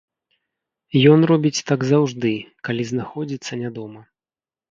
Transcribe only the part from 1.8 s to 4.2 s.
заўжды, калі знаходзіцца не дома.